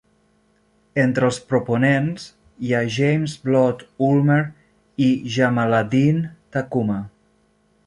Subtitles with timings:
[1.01, 2.25] Entre els proponents
[2.69, 4.41] hi ha James Blood Ulmer
[5.09, 6.27] i Jamaaladeen
[6.57, 6.99] Tacuma.